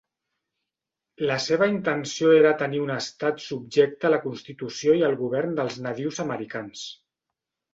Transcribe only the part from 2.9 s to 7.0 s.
estat subjecte a la constitució i el govern dels nadius americans.